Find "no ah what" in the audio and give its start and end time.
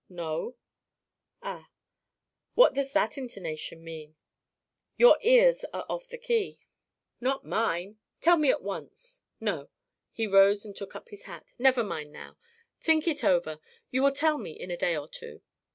0.09-2.73